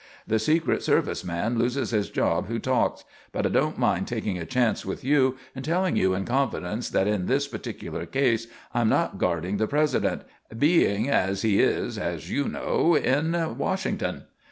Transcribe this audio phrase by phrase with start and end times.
[0.25, 4.47] The secret service man loses his job who talks; but I don't mind taking a
[4.47, 9.19] chance with you and telling you in confidence that in this particular case I'm not
[9.19, 10.23] guarding the president;
[10.57, 14.23] being as he is, as you know, in Washington."